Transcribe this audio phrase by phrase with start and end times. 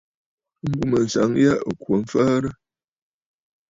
[0.67, 2.49] M̀bùmânsaŋ yâ ɨ̀ kwo mfəərə.